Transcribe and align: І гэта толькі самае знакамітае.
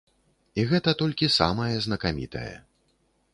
І 0.61 0.63
гэта 0.71 0.93
толькі 1.01 1.29
самае 1.39 1.71
знакамітае. 1.87 2.55